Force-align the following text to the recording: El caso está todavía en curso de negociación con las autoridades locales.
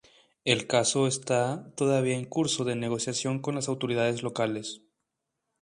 El 0.45 0.65
caso 0.65 1.05
está 1.05 1.71
todavía 1.75 2.17
en 2.17 2.25
curso 2.25 2.63
de 2.63 2.75
negociación 2.75 3.37
con 3.39 3.53
las 3.53 3.67
autoridades 3.67 4.23
locales. 4.23 4.81